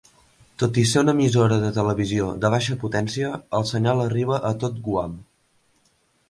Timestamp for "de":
1.63-1.69, 2.45-2.51